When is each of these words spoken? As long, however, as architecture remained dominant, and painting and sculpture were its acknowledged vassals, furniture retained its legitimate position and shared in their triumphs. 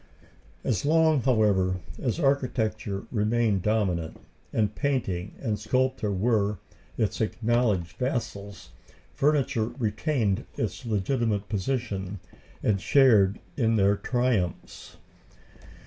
As 0.63 0.83
long, 0.83 1.21
however, 1.21 1.75
as 2.01 2.19
architecture 2.19 3.03
remained 3.11 3.61
dominant, 3.61 4.17
and 4.51 4.73
painting 4.73 5.35
and 5.39 5.59
sculpture 5.59 6.11
were 6.11 6.57
its 6.97 7.21
acknowledged 7.21 7.97
vassals, 7.97 8.71
furniture 9.13 9.65
retained 9.67 10.43
its 10.57 10.87
legitimate 10.87 11.47
position 11.49 12.19
and 12.63 12.81
shared 12.81 13.37
in 13.55 13.75
their 13.75 13.95
triumphs. 13.95 14.97